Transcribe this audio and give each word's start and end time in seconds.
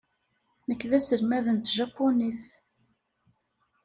Nekk 0.67 0.81
d 0.89 0.91
aselmad 0.97 1.45
n 1.55 1.57
tjapunit. 1.61 2.43